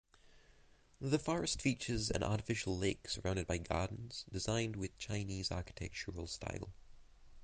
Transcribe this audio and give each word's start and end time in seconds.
The 0.99 1.19
forest 1.19 1.61
features 1.61 2.09
an 2.09 2.23
artificial 2.23 2.75
lake 2.75 3.07
surrounded 3.07 3.45
by 3.45 3.59
gardens 3.59 4.25
designed 4.31 4.75
with 4.75 4.97
Chinese 4.97 5.51
architectural 5.51 6.25
style. 6.25 6.73